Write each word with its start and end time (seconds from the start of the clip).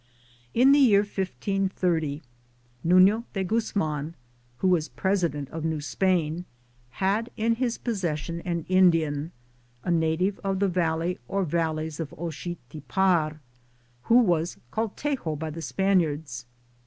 In 0.55 0.71
the 0.71 0.79
year 0.79 1.01
1530 1.01 2.23
NuKo 2.83 3.23
de 3.33 3.43
Guzman, 3.43 4.15
who 4.57 4.69
waa 4.69 4.81
President 4.95 5.47
of 5.51 5.63
New 5.63 5.79
Spain, 5.79 6.37
1 6.37 6.45
had 6.93 7.29
in 7.37 7.53
hia 7.53 7.69
pos 7.83 7.99
session 7.99 8.41
an 8.43 8.65
Indian, 8.67 9.31
a 9.83 9.91
native 9.91 10.39
of 10.43 10.57
the 10.57 10.67
valley 10.69 11.19
or 11.27 11.43
valleys 11.43 11.99
of 11.99 12.15
Oxitipar, 12.17 13.37
who 14.05 14.15
was 14.17 14.57
called 14.71 14.97
Tejo 14.97 15.39
hy 15.39 15.51
the 15.51 15.61
Spaniards. 15.61 16.47